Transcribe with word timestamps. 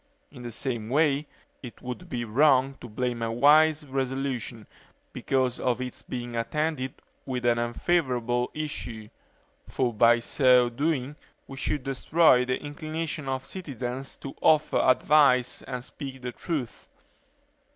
In 0.31 0.41
the 0.41 0.49
same 0.49 0.89
way, 0.89 1.27
it 1.61 1.79
would 1.83 2.09
be 2.09 2.25
wrong 2.25 2.73
to 2.81 2.89
blame 2.89 3.21
a 3.21 3.31
wise 3.31 3.85
resolution, 3.85 4.65
because 5.13 5.59
if 5.59 5.79
its 5.79 6.01
being 6.01 6.35
attended 6.35 6.95
with 7.23 7.45
an 7.45 7.59
unfavorable 7.59 8.49
issue; 8.55 9.09
for 9.69 9.93
by 9.93 10.17
so 10.17 10.69
doing, 10.69 11.17
we 11.47 11.55
should 11.57 11.83
destroy 11.83 12.45
the 12.45 12.59
inclination 12.59 13.27
of 13.29 13.45
citizens 13.45 14.17
to 14.17 14.35
offer 14.41 14.77
advice 14.79 15.61
and 15.61 15.83
speak 15.83 16.23
the 16.23 16.31
truth. 16.31 16.87